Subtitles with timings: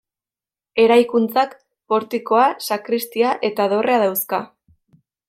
[0.83, 1.53] Eraikuntzak
[1.93, 4.41] portikoa, sakristia eta dorrea dauzka.